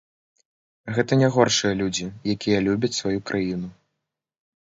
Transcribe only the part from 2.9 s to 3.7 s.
сваю краіну.